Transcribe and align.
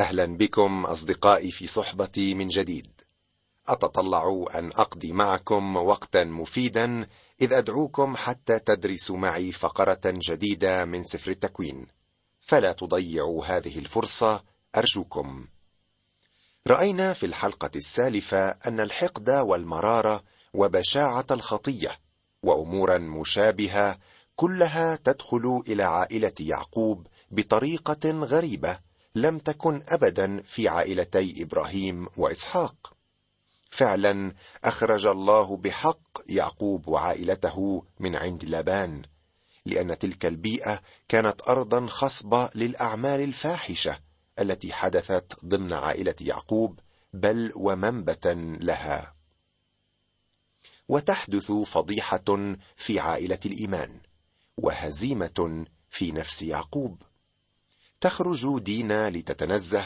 أهلا 0.00 0.26
بكم 0.26 0.86
أصدقائي 0.86 1.50
في 1.50 1.66
صحبتي 1.66 2.34
من 2.34 2.48
جديد. 2.48 2.90
أتطلع 3.68 4.44
أن 4.54 4.66
أقضي 4.66 5.12
معكم 5.12 5.76
وقتا 5.76 6.24
مفيدا 6.24 7.06
إذ 7.42 7.52
أدعوكم 7.52 8.16
حتى 8.16 8.58
تدرسوا 8.58 9.16
معي 9.16 9.52
فقرة 9.52 10.00
جديدة 10.06 10.84
من 10.84 11.04
سفر 11.04 11.30
التكوين. 11.30 11.86
فلا 12.40 12.72
تضيعوا 12.72 13.46
هذه 13.46 13.78
الفرصة 13.78 14.44
أرجوكم. 14.76 15.46
رأينا 16.66 17.12
في 17.12 17.26
الحلقة 17.26 17.70
السالفة 17.76 18.48
أن 18.48 18.80
الحقد 18.80 19.30
والمرارة 19.30 20.22
وبشاعة 20.54 21.26
الخطية 21.30 21.98
وامورا 22.42 22.98
مشابهة 22.98 23.98
كلها 24.36 24.96
تدخل 24.96 25.62
إلى 25.68 25.82
عائلة 25.82 26.34
يعقوب 26.40 27.06
بطريقة 27.30 28.10
غريبة 28.10 28.89
لم 29.14 29.38
تكن 29.38 29.82
ابدا 29.88 30.42
في 30.42 30.68
عائلتي 30.68 31.42
إبراهيم 31.42 32.06
وإسحاق. 32.16 32.94
فعلا 33.70 34.32
أخرج 34.64 35.06
الله 35.06 35.56
بحق 35.56 36.18
يعقوب 36.28 36.88
وعائلته 36.88 37.84
من 38.00 38.16
عند 38.16 38.44
لابان 38.44 39.02
لأن 39.66 39.98
تلك 39.98 40.26
البيئة 40.26 40.82
كانت 41.08 41.42
ارضا 41.48 41.86
خصبة 41.86 42.50
للأعمال 42.54 43.20
الفاحشة 43.20 43.98
التي 44.38 44.72
حدثت 44.72 45.44
ضمن 45.44 45.72
عائلة 45.72 46.14
يعقوب 46.20 46.80
بل 47.12 47.52
ومنبتا 47.56 48.56
لها. 48.60 49.14
وتحدث 50.88 51.52
فضيحة 51.52 52.54
في 52.76 53.00
عائلة 53.00 53.38
الإيمان 53.46 54.00
وهزيمة 54.56 55.64
في 55.90 56.12
نفس 56.12 56.42
يعقوب. 56.42 57.02
تخرج 58.00 58.58
دينا 58.58 59.10
لتتنزه 59.10 59.84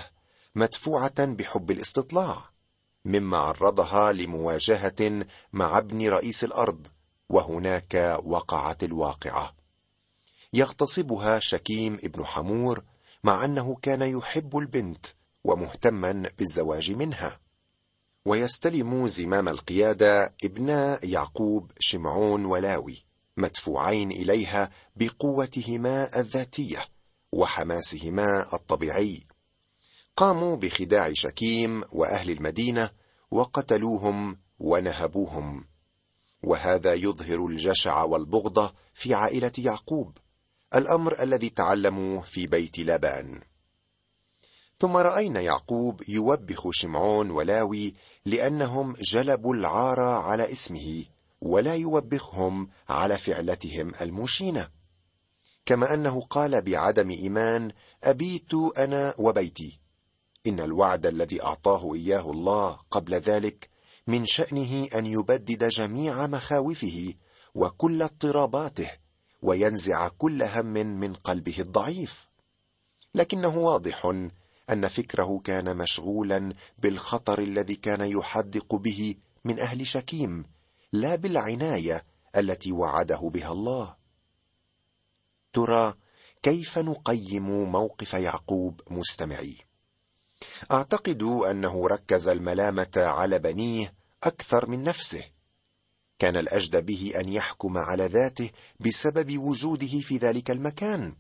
مدفوعة 0.54 1.24
بحب 1.24 1.70
الاستطلاع 1.70 2.50
مما 3.04 3.38
عرضها 3.38 4.12
لمواجهة 4.12 5.26
مع 5.52 5.79
ابن 5.79 6.09
رئيس 6.09 6.45
الأرض 6.45 6.87
وهناك 7.29 8.21
وقعت 8.24 8.84
الواقعة. 8.84 9.54
يغتصبها 10.52 11.38
شكيم 11.43 11.95
ابن 11.95 12.24
حمور 12.24 12.84
مع 13.24 13.45
أنه 13.45 13.76
كان 13.82 14.02
يحب 14.02 14.59
البنت 14.59 15.06
ومهتما 15.45 16.30
بالزواج 16.38 16.93
منها. 16.93 17.40
ويستلم 18.24 19.09
زمام 19.09 19.49
القيادة 19.49 20.34
ابناء 20.45 21.09
يعقوب 21.09 21.71
شمعون 21.80 22.45
ولاوي 22.45 23.04
مدفوعين 23.37 24.10
إليها 24.10 24.71
بقوتهما 24.96 26.21
الذاتية. 26.21 26.93
وحماسهما 27.35 28.54
الطبيعي. 28.54 29.24
قاموا 30.16 30.57
بخداع 30.57 31.10
شكيم 31.13 31.85
وأهل 31.93 32.30
المدينة 32.30 32.90
وقتلوهم 33.30 34.38
ونهبوهم. 34.59 35.65
وهذا 36.43 36.95
يظهر 36.95 37.46
الجشع 37.46 38.02
والبغضه 38.02 38.74
في 38.95 39.15
عائلة 39.15 39.52
يعقوب 39.59 40.18
الأمر 40.74 41.23
الذي 41.23 41.51
تعلموا 41.51 42.23
في 42.23 42.46
بيت 42.46 42.79
لابان 42.79 43.40
ثم 44.79 44.96
رأينا 44.96 45.40
يعقوب 45.40 46.02
يوبخ 46.09 46.68
شمعون 46.71 47.30
ولاوي 47.30 47.95
لأنهم 48.24 48.93
جلبوا 48.93 49.55
العار 49.55 50.01
على 50.01 50.52
اسمه 50.52 51.05
ولا 51.40 51.74
يوبخهم 51.74 52.68
على 52.88 53.18
فعلتهم 53.18 53.93
المشينة. 54.01 54.68
كما 55.66 55.95
أنه 55.95 56.20
قال 56.20 56.62
بعدم 56.62 57.10
إيمان 57.10 57.73
أبيت 58.04 58.54
أنا 58.79 59.15
وبيتي. 59.18 59.80
إن 60.46 60.60
الوعد 60.60 61.06
الذي 61.06 61.43
أعطاه 61.43 61.95
إياه 61.95 62.30
الله 62.30 62.79
قبل 62.90 63.15
ذلك 63.15 63.71
من 64.06 64.26
شأنه 64.26 64.88
أن 64.94 65.06
يبدد 65.06 65.69
جميع 65.69 66.26
مخاوفه 66.26 67.15
وكل 67.54 68.03
اضطراباته 68.03 68.91
وينزع 69.43 70.09
كل 70.09 70.43
هم 70.43 70.66
من 70.66 71.15
قلبه 71.15 71.55
الضعيف. 71.59 72.28
لكنه 73.15 73.59
واضح 73.59 74.15
أن 74.71 74.89
فكره 74.89 75.41
كان 75.44 75.77
مشغولا 75.77 76.53
بالخطر 76.78 77.39
الذي 77.39 77.77
كان 77.77 78.00
يحدق 78.00 78.75
به 78.75 79.15
من 79.44 79.60
أهل 79.60 79.87
شكيم 79.87 80.44
لا 80.93 81.15
بالعناية 81.15 82.05
التي 82.37 82.72
وعده 82.72 83.31
بها 83.34 83.53
الله. 83.53 84.03
ترى 85.54 85.94
كيف 86.42 86.78
نقيم 86.78 87.72
موقف 87.72 88.15
يعقوب 88.15 88.81
مستمعي. 88.91 89.56
أعتقد 90.72 91.22
أنه 91.22 91.87
ركز 91.87 92.28
الملامة 92.28 92.92
على 92.97 93.38
بنيه 93.38 93.94
أكثر 94.25 94.69
من 94.69 94.82
نفسه. 94.82 95.25
كان 96.19 96.37
الأجد 96.37 96.87
به 96.87 97.12
أن 97.16 97.28
يحكم 97.28 97.78
على 97.78 98.06
ذاته 98.06 98.50
بسبب 98.81 99.38
وجوده 99.38 100.00
في 100.00 100.16
ذلك 100.16 100.50
المكان. 100.50 101.16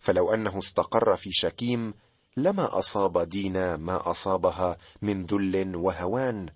فلو 0.00 0.34
أنه 0.34 0.58
استقر 0.58 1.16
في 1.16 1.32
شكيم 1.32 1.94
لما 2.36 2.78
أصاب 2.78 3.18
دينا 3.18 3.76
ما 3.76 4.10
أصابها 4.10 4.76
من 5.02 5.26
ذل 5.26 5.76
وهوان 5.76 6.48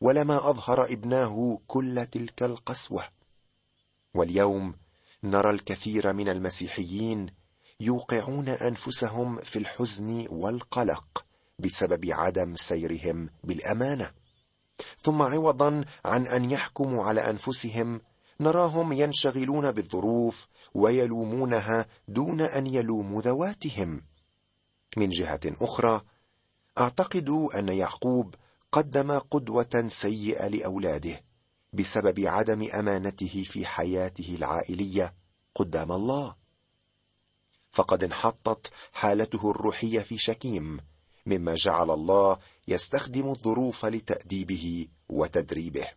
ولما 0.00 0.50
أظهر 0.50 0.84
ابناه 0.84 1.58
كل 1.66 2.06
تلك 2.06 2.42
القسوة. 2.42 3.08
واليوم 4.14 4.81
نرى 5.24 5.50
الكثير 5.50 6.12
من 6.12 6.28
المسيحيين 6.28 7.26
يوقعون 7.80 8.48
أنفسهم 8.48 9.38
في 9.38 9.58
الحزن 9.58 10.26
والقلق 10.30 11.24
بسبب 11.58 12.10
عدم 12.10 12.56
سيرهم 12.56 13.30
بالأمانة. 13.44 14.10
ثم 15.02 15.22
عوضا 15.22 15.84
عن 16.04 16.26
أن 16.26 16.50
يحكموا 16.50 17.04
على 17.04 17.30
أنفسهم 17.30 18.00
نراهم 18.40 18.92
ينشغلون 18.92 19.70
بالظروف 19.72 20.48
ويلومونها 20.74 21.86
دون 22.08 22.40
أن 22.40 22.66
يلوموا 22.66 23.22
ذواتهم. 23.22 24.02
من 24.96 25.08
جهة 25.08 25.40
أخرى 25.46 26.00
اعتقد 26.80 27.28
أن 27.54 27.68
يعقوب 27.68 28.34
قدم 28.72 29.18
قدوة 29.18 29.84
سيئة 29.86 30.48
لأولاده. 30.48 31.20
بسبب 31.72 32.20
عدم 32.20 32.68
أمانته 32.74 33.44
في 33.46 33.66
حياته 33.66 34.34
العائلية 34.34 35.14
قدام 35.54 35.92
الله. 35.92 36.36
فقد 37.70 38.04
انحطت 38.04 38.72
حالته 38.92 39.50
الروحية 39.50 40.00
في 40.00 40.18
شكيم 40.18 40.80
مما 41.26 41.54
جعل 41.54 41.90
الله 41.90 42.38
يستخدم 42.68 43.28
الظروف 43.28 43.86
لتأديبه 43.86 44.88
وتدريبه. 45.08 45.88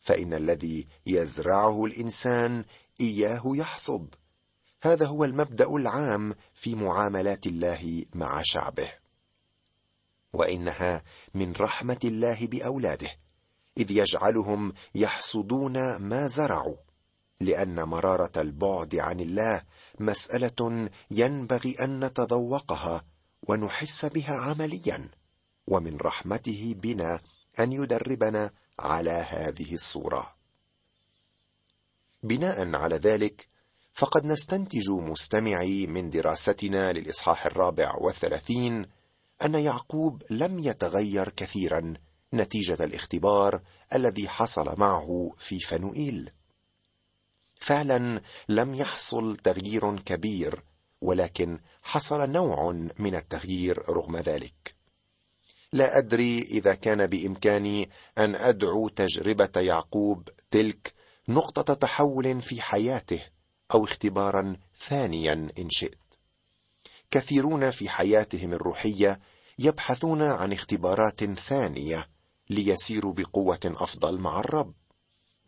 فإن 0.00 0.34
الذي 0.34 0.86
يزرعه 1.06 1.84
الإنسان 1.84 2.64
إياه 3.00 3.42
يحصد. 3.44 4.14
هذا 4.80 5.06
هو 5.06 5.24
المبدأ 5.24 5.68
العام 5.68 6.34
في 6.54 6.74
معاملات 6.74 7.46
الله 7.46 8.04
مع 8.14 8.42
شعبه. 8.44 8.92
وإنها 10.32 11.02
من 11.34 11.52
رحمة 11.52 12.00
الله 12.04 12.46
بأولاده. 12.46 13.25
إذ 13.78 13.90
يجعلهم 13.90 14.72
يحصدون 14.94 15.96
ما 15.96 16.26
زرعوا 16.26 16.76
لأن 17.40 17.82
مرارة 17.82 18.32
البعد 18.36 18.94
عن 18.94 19.20
الله 19.20 19.62
مسألة 20.00 20.90
ينبغي 21.10 21.76
أن 21.80 22.04
نتذوقها 22.04 23.04
ونحس 23.42 24.04
بها 24.04 24.36
عمليا 24.36 25.10
ومن 25.66 25.96
رحمته 25.96 26.74
بنا 26.78 27.20
أن 27.60 27.72
يدربنا 27.72 28.50
على 28.78 29.10
هذه 29.10 29.74
الصورة. 29.74 30.36
بناء 32.22 32.74
على 32.74 32.96
ذلك 32.96 33.48
فقد 33.92 34.24
نستنتج 34.24 34.90
مستمعي 34.90 35.86
من 35.86 36.10
دراستنا 36.10 36.92
للإصحاح 36.92 37.46
الرابع 37.46 37.94
والثلاثين 37.94 38.86
أن 39.44 39.54
يعقوب 39.54 40.22
لم 40.30 40.58
يتغير 40.58 41.28
كثيرا 41.28 41.94
نتيجة 42.34 42.84
الاختبار 42.84 43.62
الذي 43.94 44.28
حصل 44.28 44.74
معه 44.78 45.34
في 45.38 45.60
فنوئيل. 45.60 46.30
فعلا 47.60 48.20
لم 48.48 48.74
يحصل 48.74 49.36
تغيير 49.36 50.00
كبير 50.00 50.62
ولكن 51.00 51.60
حصل 51.82 52.30
نوع 52.30 52.72
من 52.98 53.14
التغيير 53.14 53.88
رغم 53.88 54.16
ذلك. 54.16 54.74
لا 55.72 55.98
أدري 55.98 56.42
إذا 56.42 56.74
كان 56.74 57.06
بإمكاني 57.06 57.90
أن 58.18 58.34
أدعو 58.34 58.88
تجربة 58.88 59.60
يعقوب 59.60 60.28
تلك 60.50 60.94
نقطة 61.28 61.74
تحول 61.74 62.42
في 62.42 62.62
حياته 62.62 63.22
أو 63.74 63.84
اختبارا 63.84 64.56
ثانيا 64.78 65.32
إن 65.58 65.70
شئت. 65.70 65.98
كثيرون 67.10 67.70
في 67.70 67.88
حياتهم 67.88 68.52
الروحية 68.52 69.20
يبحثون 69.58 70.22
عن 70.22 70.52
اختبارات 70.52 71.24
ثانية 71.24 72.08
ليسيروا 72.50 73.12
بقوة 73.12 73.60
أفضل 73.64 74.18
مع 74.18 74.40
الرب 74.40 74.74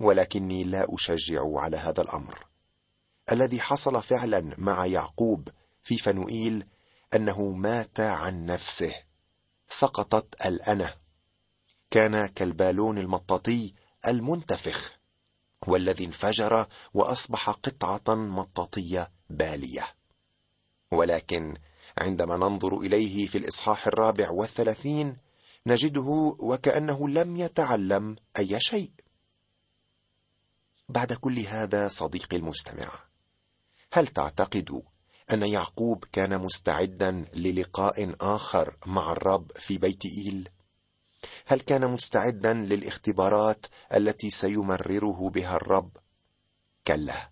ولكني 0.01 0.65
لا 0.65 0.87
أشجع 0.95 1.59
على 1.61 1.77
هذا 1.77 2.03
الأمر. 2.03 2.47
الذي 3.33 3.61
حصل 3.61 4.03
فعلا 4.03 4.55
مع 4.59 4.87
يعقوب 4.87 5.49
في 5.83 5.99
فنوئيل 5.99 6.67
أنه 7.15 7.51
مات 7.51 8.01
عن 8.01 8.47
نفسه 8.47 8.95
سقطت 9.69 10.47
الانا 10.47 10.95
كان 11.91 12.27
كالبالون 12.27 12.99
المطاطي 12.99 13.75
المنتفخ 14.07 14.93
والذي 15.67 16.05
انفجر 16.05 16.67
وأصبح 16.95 17.51
قطعة 17.51 18.15
مطاطية 18.15 19.11
بالية. 19.31 19.87
ولكن 20.93 21.57
عندما 21.99 22.37
ننظر 22.37 22.79
إليه 22.79 23.27
في 23.27 23.39
الإصحاح 23.39 23.87
الرابع 23.87 24.31
والثلاثين 24.31 25.17
نجده 25.69 26.37
وكأنه 26.39 27.09
لم 27.09 27.37
يتعلم 27.37 28.17
أي 28.39 28.61
شيء. 28.61 28.91
بعد 30.89 31.13
كل 31.13 31.39
هذا 31.39 31.89
صديقي 31.89 32.37
المستمع 32.37 32.91
هل 33.93 34.07
تعتقد 34.07 34.83
أن 35.33 35.43
يعقوب 35.43 36.05
كان 36.13 36.39
مستعدا 36.39 37.25
للقاء 37.35 38.17
آخر 38.21 38.77
مع 38.87 39.13
الرب 39.13 39.53
في 39.57 39.79
بيت 39.79 40.05
إيل؟ 40.05 40.49
هل 41.47 41.61
كان 41.61 41.91
مستعدا 41.91 42.55
للاختبارات 42.55 43.67
التي 43.95 44.31
سيمرره 44.31 45.31
بها 45.31 45.57
الرب؟ 45.57 45.97
كلا 46.87 47.31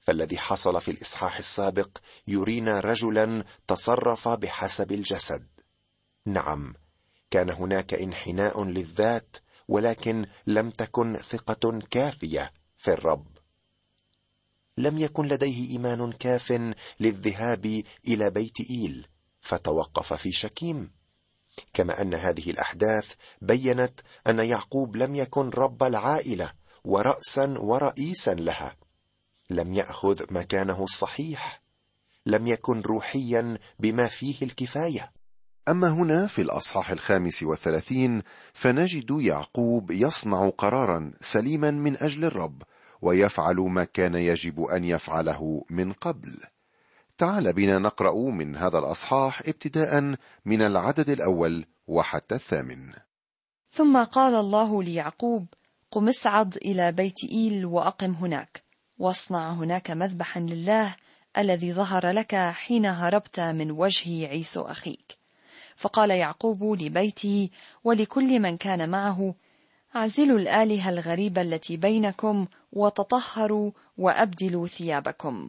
فالذي 0.00 0.38
حصل 0.38 0.80
في 0.80 0.90
الإصحاح 0.90 1.36
السابق 1.36 1.98
يرينا 2.28 2.80
رجلا 2.80 3.44
تصرف 3.66 4.28
بحسب 4.28 4.92
الجسد. 4.92 5.46
نعم 6.26 6.74
كان 7.30 7.50
هناك 7.50 7.94
انحناء 7.94 8.64
للذات 8.64 9.36
ولكن 9.68 10.26
لم 10.46 10.70
تكن 10.70 11.16
ثقة 11.16 11.78
كافية 11.90 12.52
في 12.76 12.92
الرب. 12.92 13.26
لم 14.76 14.98
يكن 14.98 15.26
لديه 15.26 15.70
إيمان 15.70 16.12
كاف 16.12 16.74
للذهاب 17.00 17.82
إلى 18.08 18.30
بيت 18.30 18.60
إيل 18.70 19.06
فتوقف 19.40 20.12
في 20.12 20.32
شكيم. 20.32 20.90
كما 21.72 22.02
أن 22.02 22.14
هذه 22.14 22.50
الأحداث 22.50 23.14
بينت 23.42 24.00
أن 24.26 24.38
يعقوب 24.38 24.96
لم 24.96 25.14
يكن 25.14 25.50
رب 25.50 25.82
العائلة 25.82 26.52
وراسا 26.84 27.58
ورئيسا 27.58 28.34
لها. 28.34 28.76
لم 29.50 29.74
يأخذ 29.74 30.32
مكانه 30.32 30.84
الصحيح 30.84 31.62
لم 32.26 32.46
يكن 32.46 32.80
روحيا 32.80 33.58
بما 33.78 34.08
فيه 34.08 34.36
الكفاية. 34.42 35.12
أما 35.70 35.88
هنا 35.88 36.26
في 36.26 36.42
الأصحاح 36.42 36.90
الخامس 36.90 37.42
والثلاثين 37.42 38.22
فنجد 38.52 39.10
يعقوب 39.10 39.90
يصنع 39.90 40.48
قرارا 40.48 41.12
سليما 41.20 41.70
من 41.70 41.96
أجل 41.96 42.24
الرب 42.24 42.62
ويفعل 43.02 43.56
ما 43.56 43.84
كان 43.84 44.14
يجب 44.14 44.62
أن 44.64 44.84
يفعله 44.84 45.64
من 45.70 45.92
قبل. 45.92 46.36
تعال 47.18 47.52
بنا 47.52 47.78
نقرأ 47.78 48.30
من 48.30 48.56
هذا 48.56 48.78
الأصحاح 48.78 49.42
ابتداء 49.46 50.14
من 50.44 50.62
العدد 50.62 51.10
الأول 51.10 51.64
وحتى 51.86 52.34
الثامن. 52.34 52.92
ثم 53.70 54.04
قال 54.04 54.34
الله 54.34 54.82
ليعقوب 54.82 55.46
قم 55.90 56.08
اصعد 56.08 56.56
إلى 56.56 56.92
بيت 56.92 57.24
إيل 57.32 57.66
وأقم 57.66 58.12
هناك 58.12 58.62
واصنع 58.98 59.52
هناك 59.52 59.90
مذبحا 59.90 60.40
لله 60.40 60.96
الذي 61.38 61.72
ظهر 61.72 62.10
لك 62.10 62.34
حين 62.34 62.86
هربت 62.86 63.40
من 63.40 63.70
وجه 63.70 64.26
عيسو 64.26 64.62
أخيك. 64.62 65.17
فقال 65.78 66.10
يعقوب 66.10 66.64
لبيته 66.64 67.48
ولكل 67.84 68.40
من 68.40 68.56
كان 68.56 68.90
معه 68.90 69.34
أعزلوا 69.96 70.38
الآلهة 70.38 70.90
الغريبة 70.90 71.42
التي 71.42 71.76
بينكم 71.76 72.46
وتطهروا 72.72 73.70
وأبدلوا 73.98 74.66
ثيابكم. 74.66 75.48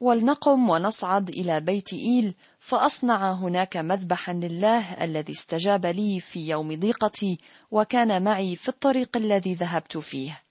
ولنقم 0.00 0.70
ونصعد 0.70 1.28
إلى 1.28 1.60
بيت 1.60 1.92
إيل 1.92 2.34
فأصنع 2.58 3.32
هناك 3.32 3.76
مذبحا 3.76 4.32
لله 4.32 5.04
الذي 5.04 5.32
استجاب 5.32 5.86
لي 5.86 6.20
في 6.20 6.48
يوم 6.48 6.74
ضيقتي 6.74 7.38
وكان 7.70 8.22
معي 8.22 8.56
في 8.56 8.68
الطريق 8.68 9.16
الذي 9.16 9.54
ذهبت 9.54 9.98
فيه. 9.98 10.45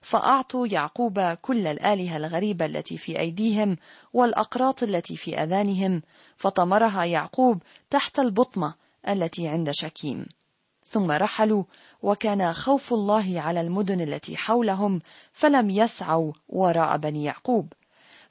فأعطوا 0.00 0.66
يعقوب 0.66 1.20
كل 1.20 1.66
الآلهة 1.66 2.16
الغريبة 2.16 2.66
التي 2.66 2.98
في 2.98 3.18
أيديهم 3.18 3.76
والأقراط 4.12 4.82
التي 4.82 5.16
في 5.16 5.42
أذانهم 5.42 6.02
فطمرها 6.36 7.04
يعقوب 7.04 7.62
تحت 7.90 8.18
البطمة 8.18 8.74
التي 9.08 9.48
عند 9.48 9.70
شكيم. 9.70 10.26
ثم 10.84 11.10
رحلوا 11.10 11.64
وكان 12.02 12.52
خوف 12.52 12.92
الله 12.92 13.40
على 13.40 13.60
المدن 13.60 14.00
التي 14.00 14.36
حولهم 14.36 15.00
فلم 15.32 15.70
يسعوا 15.70 16.32
وراء 16.48 16.96
بني 16.96 17.24
يعقوب. 17.24 17.72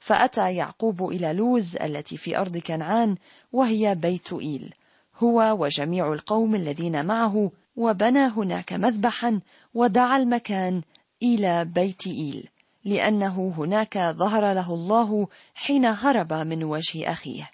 فأتى 0.00 0.54
يعقوب 0.54 1.08
إلى 1.08 1.32
لوز 1.32 1.76
التي 1.76 2.16
في 2.16 2.38
أرض 2.38 2.58
كنعان 2.58 3.16
وهي 3.52 3.94
بيت 3.94 4.32
إيل. 4.32 4.74
هو 5.18 5.56
وجميع 5.60 6.12
القوم 6.12 6.54
الذين 6.54 7.06
معه 7.06 7.50
وبنى 7.76 8.26
هناك 8.26 8.72
مذبحا 8.72 9.40
ودعا 9.74 10.16
المكان 10.16 10.82
إلى 11.22 11.64
بيت 11.64 12.06
إيل 12.06 12.48
لأنه 12.84 13.54
هناك 13.56 13.98
ظهر 13.98 14.52
له 14.52 14.74
الله 14.74 15.28
حين 15.54 15.84
هرب 15.84 16.32
من 16.32 16.64
وجه 16.64 17.10
أخيه. 17.10 17.50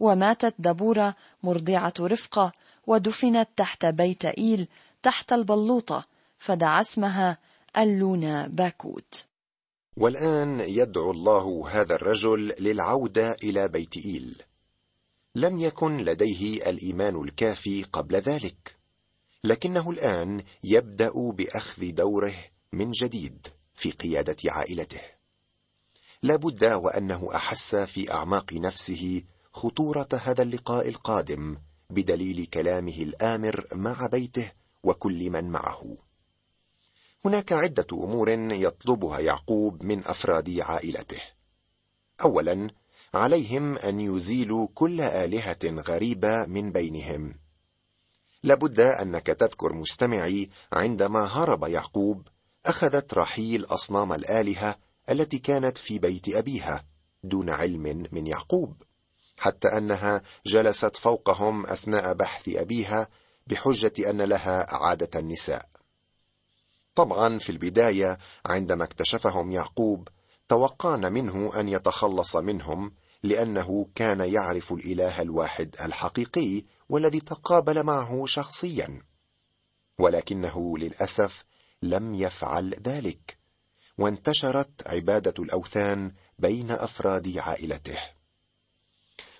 وماتت 0.00 0.54
دبورة 0.58 1.14
مرضعة 1.42 1.94
رفقة 2.00 2.52
ودفنت 2.86 3.48
تحت 3.56 3.86
بيت 3.86 4.24
إيل 4.24 4.68
تحت 5.02 5.32
البلوطة 5.32 6.04
فدعا 6.38 6.80
اسمها 6.80 7.38
اللونا 7.78 8.48
باكوت. 8.48 9.26
والآن 9.96 10.60
يدعو 10.60 11.10
الله 11.10 11.70
هذا 11.72 11.94
الرجل 11.94 12.54
للعودة 12.60 13.32
إلى 13.32 13.68
بيت 13.68 13.96
إيل. 13.96 14.42
لم 15.34 15.58
يكن 15.58 15.96
لديه 15.96 16.70
الإيمان 16.70 17.22
الكافي 17.22 17.82
قبل 17.82 18.16
ذلك 18.16 18.76
لكنه 19.44 19.90
الآن 19.90 20.42
يبدأ 20.64 21.12
بأخذ 21.14 21.90
دوره 21.92 22.34
من 22.72 22.90
جديد 22.90 23.46
في 23.74 23.90
قيادة 23.90 24.36
عائلته. 24.52 25.00
لا 26.22 26.36
بد 26.36 26.64
وأنه 26.64 27.28
أحس 27.34 27.76
في 27.76 28.12
أعماق 28.12 28.52
نفسه 28.52 29.22
خطورة 29.52 30.08
هذا 30.12 30.42
اللقاء 30.42 30.88
القادم 30.88 31.56
بدليل 31.90 32.46
كلامه 32.46 32.96
الآمر 32.96 33.66
مع 33.72 34.06
بيته 34.06 34.52
وكل 34.82 35.30
من 35.30 35.44
معه. 35.44 35.96
هناك 37.24 37.52
عدة 37.52 37.86
أمور 37.92 38.30
يطلبها 38.52 39.18
يعقوب 39.18 39.82
من 39.82 40.04
أفراد 40.04 40.60
عائلته. 40.60 41.22
اولا 42.22 42.70
عليهم 43.14 43.76
أن 43.78 44.00
يزيلوا 44.00 44.68
كل 44.74 45.00
آلهة 45.00 45.58
غريبة 45.64 46.46
من 46.46 46.72
بينهم. 46.72 47.34
لابد 48.42 48.80
أنك 48.80 49.26
تذكر 49.26 49.72
مستمعي 49.72 50.50
عندما 50.72 51.26
هرب 51.26 51.64
يعقوب 51.64 52.28
أخذت 52.66 53.14
رحيل 53.14 53.64
أصنام 53.64 54.12
الآلهة 54.12 54.76
التي 55.10 55.38
كانت 55.38 55.78
في 55.78 55.98
بيت 55.98 56.28
أبيها 56.28 56.84
دون 57.24 57.50
علم 57.50 58.06
من 58.12 58.26
يعقوب 58.26 58.82
حتى 59.38 59.68
أنها 59.68 60.22
جلست 60.46 60.96
فوقهم 60.96 61.66
أثناء 61.66 62.12
بحث 62.12 62.48
أبيها 62.48 63.08
بحجة 63.46 64.10
أن 64.10 64.22
لها 64.22 64.74
عادة 64.74 65.20
النساء. 65.20 65.68
طبعا 66.94 67.38
في 67.38 67.52
البداية 67.52 68.18
عندما 68.46 68.84
اكتشفهم 68.84 69.52
يعقوب 69.52 70.08
توقعنا 70.48 71.08
منه 71.08 71.60
أن 71.60 71.68
يتخلص 71.68 72.36
منهم 72.36 72.92
لأنه 73.22 73.88
كان 73.94 74.20
يعرف 74.20 74.72
الإله 74.72 75.22
الواحد 75.22 75.76
الحقيقي 75.80 76.64
والذي 76.88 77.20
تقابل 77.20 77.82
معه 77.82 78.26
شخصيا. 78.26 79.02
ولكنه 79.98 80.78
للأسف 80.78 81.44
لم 81.82 82.14
يفعل 82.14 82.74
ذلك 82.74 83.38
وانتشرت 83.98 84.86
عبادة 84.86 85.34
الأوثان 85.42 86.12
بين 86.38 86.70
أفراد 86.70 87.38
عائلته. 87.38 87.98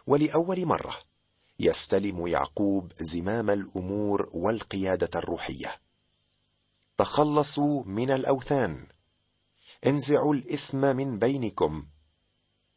ولأول 0.06 0.66
مرة 0.66 0.97
يستلم 1.59 2.26
يعقوب 2.26 2.92
زمام 3.00 3.50
الأمور 3.50 4.30
والقيادة 4.32 5.18
الروحية. 5.18 5.80
تخلصوا 6.97 7.85
من 7.85 8.11
الأوثان. 8.11 8.87
انزعوا 9.87 10.35
الإثم 10.35 10.97
من 10.97 11.18
بينكم. 11.18 11.87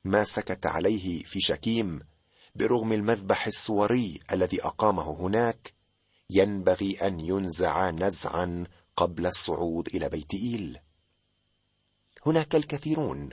ما 0.03 0.24
سكت 0.24 0.65
عليه 0.65 1.24
في 1.24 1.41
شكيم 1.41 2.00
برغم 2.55 2.93
المذبح 2.93 3.48
الصوري 3.48 4.20
الذي 4.32 4.63
أقامه 4.63 5.22
هناك 5.22 5.74
ينبغي 6.29 7.08
أن 7.08 7.20
ينزع 7.20 7.89
نزعا 7.89 8.63
قبل 8.96 9.26
الصعود 9.26 9.88
إلى 9.88 10.10
بيت 10.10 10.34
إيل. 10.34 10.80
هناك 12.26 12.56
الكثيرون 12.56 13.30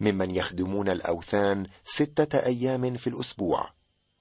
ممن 0.00 0.30
يخدمون 0.30 0.88
الأوثان 0.88 1.66
ستة 1.84 2.38
أيام 2.38 2.96
في 2.96 3.06
الأسبوع 3.06 3.72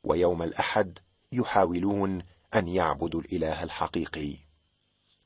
ويوم 0.03 0.43
الأحد 0.43 0.99
يحاولون 1.31 2.23
أن 2.55 2.67
يعبدوا 2.67 3.21
الإله 3.21 3.63
الحقيقي. 3.63 4.37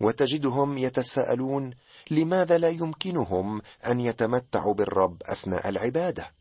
وتجدهم 0.02 0.78
يتساءلون 0.78 1.74
لماذا 2.12 2.58
لا 2.58 2.70
يمكنهم 2.70 3.62
أن 3.88 4.00
يتمتعوا 4.00 4.74
بالرب 4.74 5.24
أثناء 5.24 5.70
العبادة؟ 5.70 6.34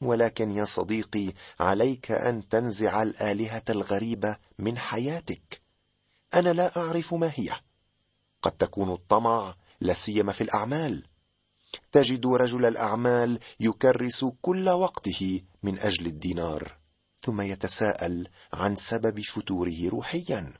ولكن 0.00 0.50
يا 0.50 0.64
صديقي 0.64 1.32
عليك 1.60 2.10
أن 2.10 2.48
تنزع 2.48 3.02
الآلهة 3.02 3.62
الغريبة 3.70 4.36
من 4.58 4.78
حياتك. 4.78 5.62
أنا 6.34 6.52
لا 6.52 6.76
أعرف 6.76 7.14
ما 7.14 7.32
هي. 7.34 7.50
قد 8.44 8.52
تكون 8.52 8.92
الطمع 8.92 9.54
لا 9.80 9.94
سيما 9.94 10.32
في 10.32 10.40
الأعمال. 10.40 11.06
تجد 11.92 12.26
رجل 12.26 12.64
الأعمال 12.64 13.38
يكرس 13.60 14.24
كل 14.42 14.68
وقته 14.68 15.40
من 15.62 15.78
أجل 15.78 16.06
الدينار 16.06 16.78
ثم 17.22 17.40
يتساءل 17.40 18.28
عن 18.52 18.76
سبب 18.76 19.20
فتوره 19.20 19.88
روحيا. 19.88 20.54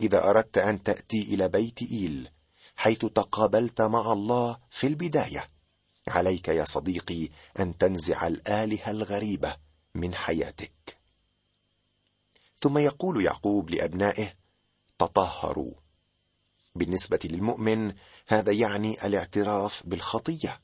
إذا 0.00 0.30
أردت 0.30 0.58
أن 0.58 0.82
تأتي 0.82 1.22
إلى 1.22 1.48
بيت 1.48 1.82
إيل 1.82 2.28
حيث 2.76 2.98
تقابلت 2.98 3.82
مع 3.82 4.12
الله 4.12 4.58
في 4.70 4.86
البداية 4.86 5.50
عليك 6.08 6.48
يا 6.48 6.64
صديقي 6.64 7.28
أن 7.60 7.78
تنزع 7.78 8.26
الآلهة 8.26 8.90
الغريبة 8.90 9.56
من 9.94 10.14
حياتك. 10.14 10.98
ثم 12.60 12.78
يقول 12.78 13.24
يعقوب 13.24 13.70
لأبنائه 13.70 14.32
تطهروا. 14.98 15.85
بالنسبة 16.76 17.18
للمؤمن 17.24 17.92
هذا 18.28 18.52
يعني 18.52 19.06
الاعتراف 19.06 19.82
بالخطية. 19.86 20.60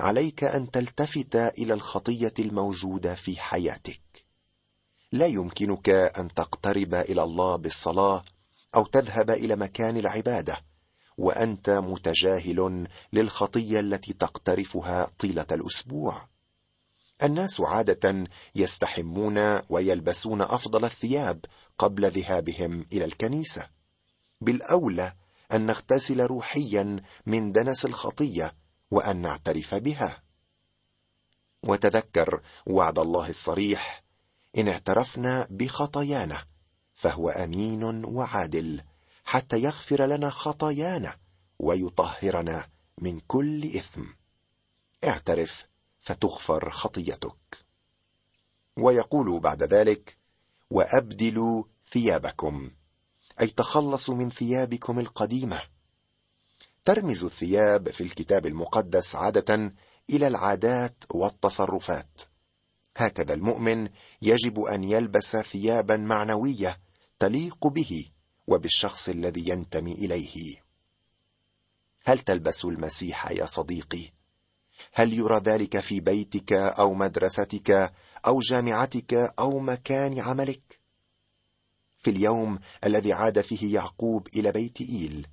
عليك 0.00 0.44
أن 0.44 0.70
تلتفت 0.70 1.36
إلى 1.36 1.74
الخطية 1.74 2.34
الموجودة 2.38 3.14
في 3.14 3.40
حياتك. 3.40 4.00
لا 5.12 5.26
يمكنك 5.26 5.88
أن 5.88 6.34
تقترب 6.34 6.94
إلى 6.94 7.22
الله 7.22 7.56
بالصلاة 7.56 8.24
أو 8.74 8.86
تذهب 8.86 9.30
إلى 9.30 9.56
مكان 9.56 9.96
العبادة 9.96 10.64
وأنت 11.18 11.70
متجاهل 11.70 12.88
للخطية 13.12 13.80
التي 13.80 14.12
تقترفها 14.12 15.10
طيلة 15.18 15.46
الأسبوع. 15.52 16.28
الناس 17.22 17.60
عادة 17.60 18.24
يستحمون 18.54 19.60
ويلبسون 19.68 20.42
أفضل 20.42 20.84
الثياب 20.84 21.44
قبل 21.78 22.10
ذهابهم 22.10 22.86
إلى 22.92 23.04
الكنيسة. 23.04 23.81
بالأولى 24.42 25.14
أن 25.52 25.66
نغتسل 25.66 26.20
روحيا 26.20 27.02
من 27.26 27.52
دنس 27.52 27.84
الخطية 27.84 28.54
وأن 28.90 29.16
نعترف 29.16 29.74
بها. 29.74 30.22
وتذكر 31.62 32.42
وعد 32.66 32.98
الله 32.98 33.28
الصريح 33.28 34.02
إن 34.58 34.68
اعترفنا 34.68 35.46
بخطايانا 35.50 36.44
فهو 36.94 37.30
أمين 37.30 38.04
وعادل 38.04 38.82
حتى 39.24 39.62
يغفر 39.62 40.06
لنا 40.06 40.30
خطايانا 40.30 41.16
ويطهرنا 41.58 42.68
من 42.98 43.20
كل 43.20 43.64
إثم. 43.64 44.04
اعترف 45.04 45.66
فتغفر 45.98 46.70
خطيتك. 46.70 47.64
ويقول 48.76 49.40
بعد 49.40 49.62
ذلك 49.62 50.18
وأبدلوا 50.70 51.64
ثيابكم 51.90 52.70
أي 53.42 53.46
تخلصوا 53.46 54.14
من 54.14 54.30
ثيابكم 54.30 54.98
القديمة. 54.98 55.62
ترمز 56.84 57.24
الثياب 57.24 57.90
في 57.90 58.00
الكتاب 58.04 58.46
المقدس 58.46 59.16
عادة 59.16 59.72
إلى 60.10 60.26
العادات 60.26 61.04
والتصرفات. 61.10 62.22
هكذا 62.96 63.34
المؤمن 63.34 63.88
يجب 64.22 64.60
أن 64.60 64.84
يلبس 64.84 65.36
ثيابا 65.36 65.96
معنوية 65.96 66.80
تليق 67.18 67.66
به 67.66 68.04
وبالشخص 68.46 69.08
الذي 69.08 69.48
ينتمي 69.48 69.92
إليه. 69.92 70.62
هل 72.04 72.18
تلبس 72.18 72.64
المسيح 72.64 73.30
يا 73.30 73.46
صديقي؟ 73.46 74.12
هل 74.92 75.14
يرى 75.14 75.38
ذلك 75.38 75.80
في 75.80 76.00
بيتك 76.00 76.52
أو 76.52 76.94
مدرستك 76.94 77.92
أو 78.26 78.40
جامعتك 78.40 79.14
أو 79.38 79.58
مكان 79.58 80.20
عملك؟ 80.20 80.71
في 82.02 82.10
اليوم 82.10 82.58
الذي 82.84 83.12
عاد 83.12 83.40
فيه 83.40 83.74
يعقوب 83.74 84.28
إلى 84.36 84.52
بيت 84.52 84.80
إيل 84.80 85.26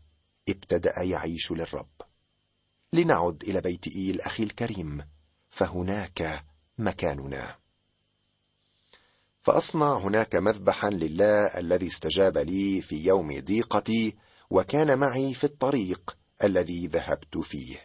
ابتدأ 0.50 1.02
يعيش 1.02 1.52
للرب. 1.52 1.90
لنعد 2.94 3.44
إلى 3.44 3.62
بيت 3.62 3.88
إيل 3.88 4.22
أخي 4.22 4.44
الكريم 4.44 5.02
فهناك 5.50 6.46
مكاننا. 6.78 7.56
فأصنع 9.42 9.98
هناك 9.98 10.36
مذبحا 10.36 10.90
لله 10.90 11.46
الذي 11.46 11.88
استجاب 11.88 12.38
لي 12.38 12.82
في 12.82 13.06
يوم 13.06 13.40
ضيقتي 13.40 14.16
وكان 14.50 15.00
معي 15.00 15.34
في 15.34 15.44
الطريق 15.44 16.18
الذي 16.44 16.88
ذهبت 16.88 17.38
فيه. 17.38 17.78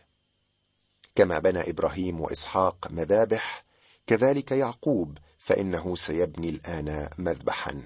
كما 1.14 1.38
بنى 1.38 1.71
إبراهيم 1.71 2.21
وإسحاق 2.21 2.91
مذابح 2.91 3.64
كذلك 4.07 4.53
يعقوب 4.53 5.19
فإنه 5.38 5.97
سيبني 5.97 6.49
الآن 6.49 7.09
مذبحا. 7.19 7.83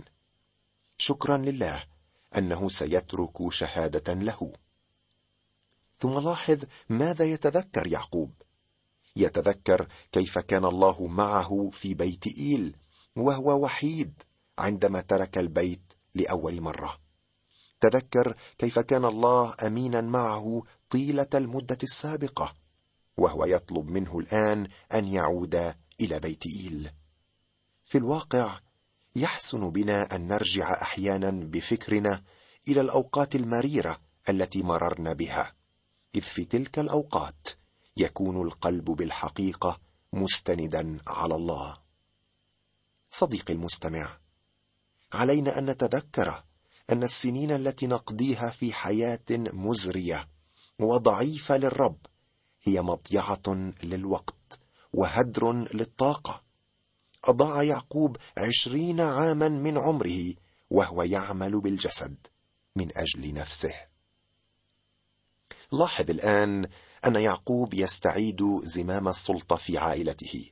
شكرا 0.99 1.37
لله 1.37 1.85
أنه 2.37 2.69
سيترك 2.69 3.49
شهادة 3.49 4.15
له. 4.15 4.53
ثم 5.99 6.19
لاحظ 6.19 6.59
ماذا 6.89 7.25
يتذكر 7.25 7.87
يعقوب. 7.87 8.33
يتذكر 9.17 9.89
كيف 10.13 10.39
كان 10.39 10.65
الله 10.65 11.07
معه 11.07 11.71
في 11.73 11.95
بيت 11.95 12.27
إيل 12.27 12.77
وهو 13.17 13.65
وحيد 13.65 14.23
عندما 14.59 15.01
ترك 15.01 15.39
البيت 15.39 15.93
لأول 16.15 16.61
مرة. 16.61 16.99
تذكر 17.81 18.37
كيف 18.59 18.79
كان 18.79 19.05
الله 19.05 19.55
امينا 19.67 20.01
معه 20.01 20.63
طيلة 20.91 21.29
المدة 21.35 21.79
السابقة 21.83 22.55
وهو 23.17 23.45
يطلب 23.45 23.89
منه 23.91 24.19
الآن 24.19 24.69
أن 24.95 25.05
يعود 25.05 25.75
إلى 26.01 26.21
بيت 26.21 26.45
إيل. 26.47 26.91
في 27.85 27.99
الواقع 27.99 28.61
يحسن 29.19 29.71
بنا 29.71 30.17
أن 30.17 30.27
نرجع 30.27 30.83
أحيانا 30.83 31.31
بفكرنا 31.31 32.23
إلى 32.69 32.81
الأوقات 32.81 33.35
المريرة 33.35 34.01
التي 34.29 34.63
مررنا 34.63 35.13
بها. 35.13 35.55
إذ 36.15 36.21
في 36.21 36.45
تلك 36.45 36.79
الأوقات 36.79 37.49
يكون 37.97 38.47
القلب 38.47 38.85
بالحقيقة 38.85 39.81
مستندا 40.13 40.99
على 41.07 41.35
الله. 41.35 41.75
صديقي 43.11 43.55
المستمع 43.55 44.19
علينا 45.13 45.59
أن 45.59 45.67
نتذكر 45.67 46.45
أن 46.91 47.03
السنين 47.03 47.51
التي 47.51 47.87
نقضيها 47.87 48.51
في 48.51 48.73
حياة 48.73 49.27
مزرية 49.31 50.29
وضعيفة 50.79 51.57
للرب 51.57 51.99
هي 52.63 52.83
مضيعة 52.83 53.73
للوقت 53.83 54.59
وهدر 54.93 55.53
للطاقة. 55.53 56.48
أضاع 57.25 57.63
يعقوب 57.63 58.17
عشرين 58.39 59.01
عاما 59.01 59.49
من 59.49 59.79
عمره 59.79 60.35
وهو 60.71 61.03
يعمل 61.03 61.61
بالجسد 61.61 62.17
من 62.77 62.99
أجل 62.99 63.35
نفسه. 63.35 63.75
لاحظ 65.73 66.11
الآن 66.11 66.69
أن 67.07 67.17
يعقوب 67.17 67.75
يستعيد 67.75 68.61
زمام 68.63 69.09
السلطة 69.09 69.57
في 69.57 69.79
عائلته 69.79 70.51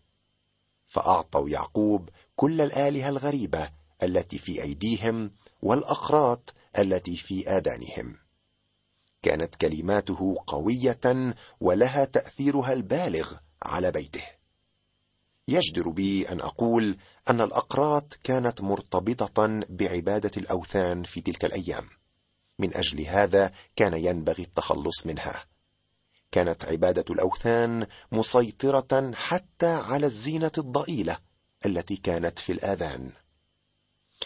فأعطوا 0.87 1.49
يعقوب 1.49 2.09
كل 2.37 2.61
الآلهة 2.61 3.09
الغريبة 3.09 3.71
التي 4.03 4.39
في 4.39 4.63
أيديهم 4.63 5.31
والأقراط 5.63 6.55
التي 6.79 7.17
في 7.17 7.49
آذانهم. 7.49 8.17
كانت 9.23 9.55
كلماته 9.55 10.37
قوية 10.47 11.35
ولها 11.61 12.05
تأثيرها 12.05 12.73
البالغ 12.73 13.35
على 13.63 13.91
بيته. 13.91 14.36
يجدر 15.49 15.89
بي 15.89 16.29
أن 16.29 16.41
أقول 16.41 16.97
أن 17.31 17.41
الأقراط 17.41 18.19
كانت 18.25 18.61
مرتبطة 18.61 19.61
بعبادة 19.69 20.31
الأوثان 20.37 21.03
في 21.03 21.21
تلك 21.21 21.45
الأيام. 21.45 21.89
من 22.59 22.77
أجل 22.77 23.01
هذا 23.01 23.53
كان 23.77 23.95
ينبغي 23.95 24.43
التخلص 24.43 25.07
منها. 25.07 25.45
كانت 26.33 26.65
عبادة 26.65 27.05
الأوثان 27.11 27.87
مسيطرة 28.13 29.13
حتى 29.15 29.67
على 29.67 30.07
الزينة 30.07 30.53
الضئيلة 30.59 31.19
التي 31.67 31.97
كانت 31.97 32.39
في 32.39 32.53
الآذان. 32.53 33.13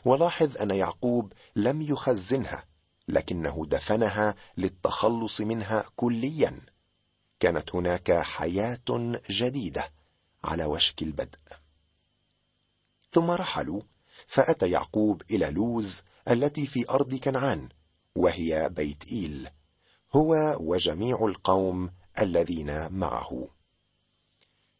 ولاحظ 0.04 0.56
أن 0.56 0.70
يعقوب 0.70 1.32
لم 1.56 1.82
يخزنها 1.82 2.64
لكنه 3.08 3.66
دفنها 3.66 4.34
للتخلص 4.56 5.40
منها 5.40 5.84
كليا. 5.96 6.60
كانت 7.40 7.74
هناك 7.74 8.12
حياة 8.12 9.20
جديدة. 9.30 9.99
على 10.44 10.64
وشك 10.64 11.02
البدء. 11.02 11.38
ثم 13.12 13.30
رحلوا 13.30 13.82
فأتى 14.26 14.70
يعقوب 14.70 15.22
إلى 15.30 15.50
لوز 15.50 16.02
التي 16.30 16.66
في 16.66 16.90
أرض 16.90 17.14
كنعان 17.14 17.68
وهي 18.16 18.68
بيت 18.68 19.04
إيل 19.12 19.48
هو 20.12 20.56
وجميع 20.60 21.26
القوم 21.26 21.90
الذين 22.20 22.92
معه. 22.92 23.48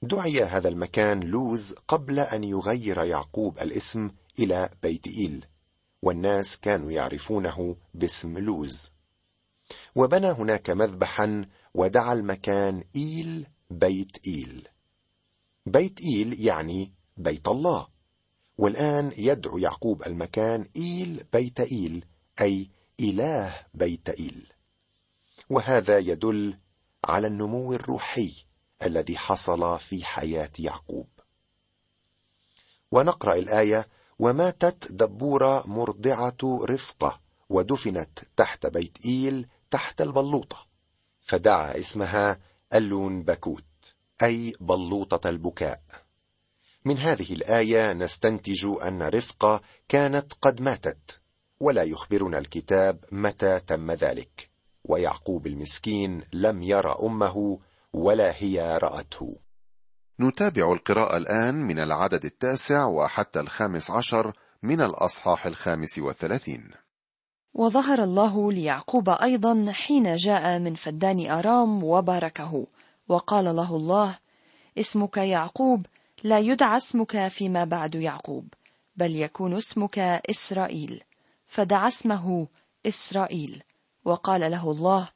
دعي 0.03 0.45
هذا 0.45 0.69
المكان 0.69 1.21
لوز 1.21 1.75
قبل 1.89 2.21
أن 2.21 2.45
يغير 2.45 3.05
يعقوب 3.05 3.59
الاسم 3.59 4.11
إلى 4.39 4.71
بيت 4.83 5.07
إيل 5.07 5.47
والناس 6.03 6.59
كانوا 6.59 6.91
يعرفونه 6.91 7.77
باسم 7.95 8.39
لوز. 8.39 8.93
وبنى 9.95 10.31
هناك 10.31 10.71
مذبحا 10.71 11.47
ودعا 11.75 12.13
المكان 12.13 12.85
إيل 12.97 13.47
بيت 13.71 14.27
إيل. 14.27 14.69
بيت 15.67 16.01
إيل 16.01 16.47
يعني 16.47 16.93
بيت 17.17 17.49
الله. 17.49 17.89
والآن 18.59 19.13
يدعو 19.19 19.59
يعقوب 19.59 20.03
المكان 20.07 20.69
إيل 20.77 21.25
بيت 21.33 21.61
إيل 21.61 22.05
أي 22.41 22.71
إله 23.01 23.67
بيت 23.75 24.09
إيل. 24.09 24.53
وهذا 25.51 25.99
يدل 25.99 26.59
على 27.05 27.27
النمو 27.27 27.73
الروحي 27.73 28.33
الذي 28.83 29.19
حصل 29.19 29.81
في 29.81 30.05
حياة 30.05 30.51
يعقوب. 30.59 31.09
ونقرأ 32.93 33.35
الآية 33.35 33.89
وماتت 34.19 34.93
دبورة 34.93 35.67
مرضعة 35.67 36.39
رفقة 36.45 37.21
ودفنت 37.49 38.19
تحت 38.37 38.67
بيت 38.67 38.99
إيل 39.05 39.47
تحت 39.71 40.03
البلوطة. 40.03 40.67
فدعا 41.21 41.79
اسمها 41.79 42.41
اللون 42.75 43.23
بكوت 43.23 43.65
أي 44.23 44.55
بلوطة 44.61 45.31
البكاء. 45.31 45.81
من 46.85 46.99
هذه 46.99 47.33
الآية 47.33 47.93
نستنتج 47.93 48.67
أن 48.83 49.03
رفقة 49.03 49.61
كانت 49.89 50.33
قد 50.43 50.61
ماتت 50.61 51.21
ولا 51.61 51.83
يخبرنا 51.83 52.39
الكتاب 52.39 53.05
متى 53.13 53.61
تم 53.61 53.91
ذلك. 53.91 54.51
ويعقوب 54.85 55.47
المسكين 55.47 56.23
لم 56.33 56.63
يرى 56.63 56.97
أمه 57.03 57.59
ولا 57.93 58.35
هي 58.37 58.79
رأته. 58.83 59.37
نتابع 60.21 60.73
القراءة 60.73 61.17
الآن 61.17 61.55
من 61.55 61.79
العدد 61.79 62.25
التاسع 62.25 62.85
وحتى 62.85 63.41
الخامس 63.41 63.91
عشر 63.91 64.33
من 64.63 64.81
الأصحاح 64.81 65.47
الخامس 65.47 65.99
والثلاثين. 65.99 66.71
وظهر 67.55 68.03
الله 68.03 68.53
ليعقوب 68.53 69.09
أيضا 69.09 69.73
حين 69.73 70.17
جاء 70.17 70.59
من 70.59 70.75
فدان 70.75 71.31
أرام 71.31 71.85
وباركه. 71.85 72.67
وقال 73.11 73.57
له 73.57 73.77
الله 73.77 74.19
اسمك 74.79 75.17
يعقوب 75.17 75.87
لا 76.25 76.39
يدعى 76.39 76.77
اسمك 76.77 77.29
فيما 77.29 77.65
بعد 77.65 77.95
يعقوب 77.95 78.49
بل 78.97 79.17
يكون 79.17 79.57
اسمك 79.57 79.99
إسرائيل. 80.31 81.03
فدعا 81.47 81.89
اسمه 81.89 82.49
إسرائيل. 82.87 83.63
وقال 84.05 84.41
له 84.41 84.71
الله 84.71 85.09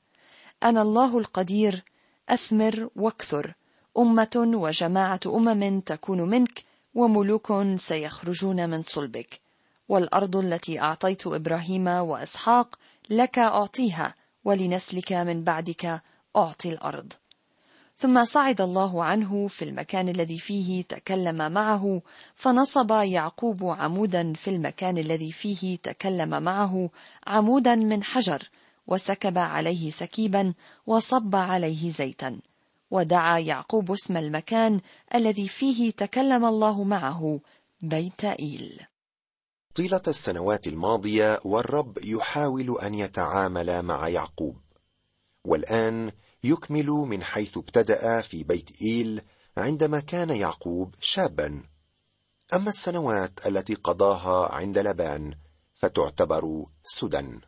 أنا 0.63 0.83
الله 0.83 1.19
القدير 1.19 1.85
أثمر 2.29 2.89
وأكثر 2.97 3.55
أمة 3.99 4.51
وجماعة 4.55 5.21
أمم 5.27 5.81
تكون 5.81 6.21
منك 6.21 6.65
وملوك 6.95 7.53
سيخرجون 7.77 8.71
من 8.71 8.83
صلبك. 8.83 9.41
والأرض 9.89 10.37
التي 10.37 10.81
أعطيت 10.81 11.27
إبراهيم 11.27 11.87
وإسحاق 11.87 12.79
لك 13.11 13.39
أعطيها 13.39 14.15
ولنسلك 14.45 15.13
من 15.13 15.45
بعدك 15.45 16.03
أعطي 16.37 16.73
الأرض. 16.73 17.13
ثم 18.05 18.25
صعد 18.25 18.61
الله 18.61 19.05
عنه 19.05 19.49
في 19.49 19.65
المكان 19.65 20.09
الذي 20.09 20.39
فيه 20.39 20.83
تكلم 20.83 21.53
معه 21.53 22.03
فنصب 22.35 22.91
يعقوب 22.91 23.65
عمودا 23.65 24.33
في 24.33 24.51
المكان 24.51 24.99
الذي 24.99 25.33
فيه 25.33 25.77
تكلم 25.77 26.43
معه 26.43 26.91
عمودا 27.27 27.75
من 27.75 28.03
حجر 28.03 28.51
وسكب 28.87 29.39
عليه 29.39 29.91
سكيبا 29.91 30.55
وصب 30.87 31.37
عليه 31.37 31.91
زيتا. 31.91 32.41
ودعا 32.91 33.39
يعقوب 33.39 33.93
اسم 33.93 34.17
المكان 34.17 34.81
الذي 35.15 35.49
فيه 35.49 35.91
تكلم 35.91 36.45
الله 36.45 36.85
معه 36.85 37.41
بيت 37.83 38.25
إيل. 38.25 38.81
طيلة 39.75 40.03
السنوات 40.09 40.67
الماضية 40.67 41.41
والرب 41.45 41.99
يحاول 42.05 42.79
أن 42.83 42.95
يتعامل 42.95 43.83
مع 43.83 44.09
يعقوب. 44.09 44.57
والآن 45.45 46.13
يكمل 46.45 46.87
من 46.87 47.23
حيث 47.23 47.59
ابتدأ 47.59 48.21
في 48.21 48.45
بيت 48.45 48.83
إيل 48.83 49.21
عندما 49.57 50.01
كان 50.01 50.31
يعقوب 50.31 50.95
شابا. 51.01 51.63
أما 52.55 52.69
السنوات 52.69 53.47
التي 53.47 53.75
قضاها 53.75 54.55
عند 54.55 54.79
لبان 54.79 55.35
فتعتبر 55.75 56.67
سدى 56.83 57.41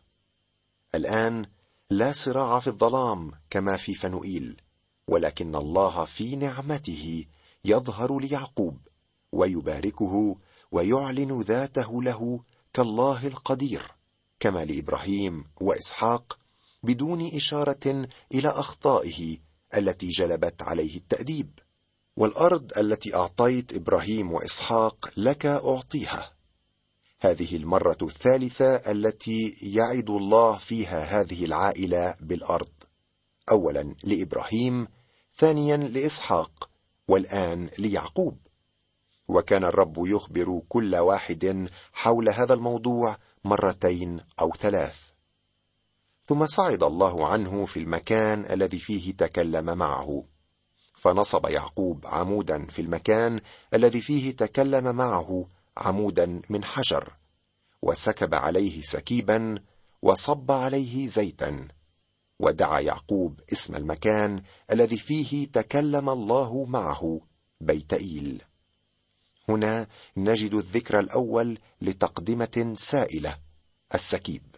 الآن 0.94 1.46
لا 1.90 2.12
صراع 2.12 2.60
في 2.60 2.66
الظلام 2.66 3.32
كما 3.50 3.76
في 3.76 3.94
فنوئيل 3.94 4.60
ولكن 5.08 5.56
الله 5.56 6.04
في 6.04 6.36
نعمته 6.36 7.24
يظهر 7.64 8.18
ليعقوب 8.18 8.78
ويباركه 9.32 10.36
ويعلن 10.72 11.40
ذاته 11.40 12.02
له 12.02 12.40
كالله 12.72 13.26
القدير 13.26 13.92
كما 14.40 14.64
لإبراهيم 14.64 15.44
وإسحاق 15.60 16.38
بدون 16.82 17.26
إشارة 17.34 18.08
إلى 18.34 18.48
أخطائه 18.48 19.38
التي 19.76 20.08
جلبت 20.08 20.62
عليه 20.62 20.96
التأديب 20.96 21.58
والأرض 22.16 22.78
التي 22.78 23.14
أعطيت 23.14 23.72
إبراهيم 23.74 24.32
وإسحاق 24.32 25.10
لك 25.16 25.46
أعطيها. 25.46 26.32
هذه 27.20 27.56
المرة 27.56 27.98
الثالثة 28.02 28.74
التي 28.74 29.56
يعد 29.62 30.10
الله 30.10 30.58
فيها 30.58 31.20
هذه 31.20 31.44
العائلة 31.44 32.14
بالأرض. 32.20 32.68
اولا 33.50 33.94
لإبراهيم 34.04 34.88
ثانيا 35.36 35.76
لإسحاق 35.76 36.70
والآن 37.08 37.70
ليعقوب. 37.78 38.38
وكان 39.28 39.64
الرب 39.64 39.94
يخبر 39.98 40.62
كل 40.68 40.96
واحد 40.96 41.68
حول 41.92 42.28
هذا 42.28 42.54
الموضوع 42.54 43.16
مرتين 43.44 44.20
أو 44.40 44.52
ثلاث. 44.52 45.15
ثم 46.26 46.46
صعد 46.46 46.82
الله 46.82 47.26
عنه 47.26 47.64
في 47.64 47.78
المكان 47.80 48.46
الذي 48.50 48.78
فيه 48.78 49.12
تكلم 49.12 49.78
معه. 49.78 50.24
فنصب 50.94 51.46
يعقوب 51.46 52.06
عمودا 52.06 52.66
في 52.66 52.82
المكان 52.82 53.40
الذي 53.74 54.00
فيه 54.00 54.36
تكلم 54.36 54.96
معه 54.96 55.46
عمودا 55.76 56.42
من 56.50 56.64
حجر 56.64 57.16
وسكب 57.82 58.34
عليه 58.34 58.82
سكيبا 58.82 59.54
وصب 60.02 60.50
عليه 60.50 61.06
زيتا 61.06 61.68
ودعا 62.40 62.80
يعقوب 62.80 63.40
اسم 63.52 63.76
المكان 63.76 64.42
الذي 64.72 64.98
فيه 64.98 65.46
تكلم 65.46 66.10
الله 66.10 66.64
معه 66.64 67.20
بيت 67.60 67.92
إيل. 67.92 68.42
هنا 69.48 69.86
نجد 70.16 70.54
الذكر 70.54 70.98
الأول 71.00 71.58
لتقدمة 71.82 72.74
سائلة 72.76 73.38
السكيب. 73.94 74.55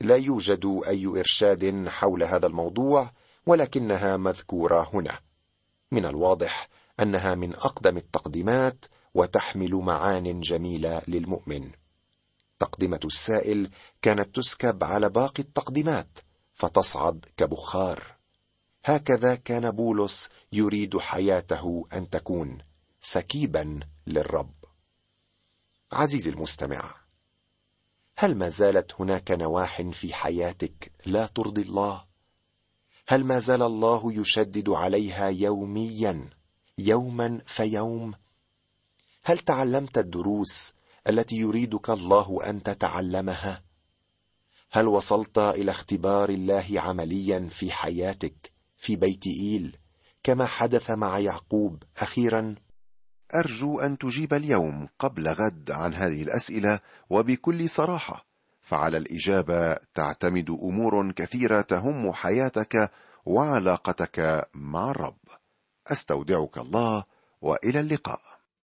لا 0.00 0.16
يوجد 0.16 0.82
أي 0.86 1.06
إرشاد 1.06 1.88
حول 1.88 2.22
هذا 2.22 2.46
الموضوع 2.46 3.10
ولكنها 3.46 4.16
مذكورة 4.16 4.90
هنا. 4.92 5.20
من 5.92 6.06
الواضح 6.06 6.68
أنها 7.00 7.34
من 7.34 7.54
أقدم 7.54 7.96
التقديمات 7.96 8.84
وتحمل 9.14 9.74
معان 9.74 10.40
جميلة 10.40 11.02
للمؤمن. 11.08 11.70
تقدمه 12.58 13.00
السائل 13.04 13.70
كانت 14.02 14.36
تسكب 14.36 14.84
على 14.84 15.08
باقي 15.08 15.42
التقديمات 15.42 16.18
فتصعد 16.54 17.24
كبخار. 17.36 18.16
هكذا 18.84 19.34
كان 19.34 19.70
بولس 19.70 20.28
يريد 20.52 20.98
حياته 20.98 21.86
أن 21.92 22.10
تكون 22.10 22.58
سكيبا 23.00 23.80
للرب. 24.06 24.54
عزيزي 25.92 26.30
المستمع 26.30 27.05
هل 28.18 28.34
ما 28.34 28.48
زالت 28.48 29.00
هناك 29.00 29.30
نواح 29.30 29.82
في 29.82 30.14
حياتك 30.14 30.92
لا 31.06 31.26
ترضي 31.26 31.62
الله؟ 31.62 32.04
هل 33.08 33.24
ما 33.24 33.38
زال 33.38 33.62
الله 33.62 34.12
يشدد 34.12 34.68
عليها 34.68 35.28
يوميا 35.28 36.30
يوما 36.78 37.40
فيوم؟ 37.46 38.14
هل 39.24 39.38
تعلمت 39.38 39.98
الدروس 39.98 40.72
التي 41.08 41.36
يريدك 41.36 41.90
الله 41.90 42.40
أن 42.50 42.62
تتعلمها؟ 42.62 43.62
هل 44.70 44.86
وصلت 44.86 45.38
إلى 45.38 45.70
اختبار 45.70 46.28
الله 46.28 46.66
عمليا 46.76 47.48
في 47.50 47.72
حياتك 47.72 48.52
في 48.76 48.96
بيت 48.96 49.26
إيل 49.26 49.76
كما 50.22 50.46
حدث 50.46 50.90
مع 50.90 51.18
يعقوب 51.18 51.82
أخيرا؟ 51.96 52.54
أرجو 53.34 53.80
أن 53.80 53.98
تجيب 53.98 54.34
اليوم 54.34 54.88
قبل 54.98 55.28
غد 55.28 55.70
عن 55.70 55.94
هذه 55.94 56.22
الأسئلة 56.22 56.80
وبكل 57.10 57.68
صراحة 57.68 58.26
فعلى 58.62 58.96
الإجابة 58.96 59.74
تعتمد 59.94 60.50
أمور 60.50 61.12
كثيرة 61.12 61.60
تهم 61.60 62.12
حياتك 62.12 62.90
وعلاقتك 63.26 64.48
مع 64.54 64.90
الرب. 64.90 65.18
أستودعك 65.86 66.58
الله 66.58 67.04
وإلى 67.42 67.80
اللقاء. 67.80 68.35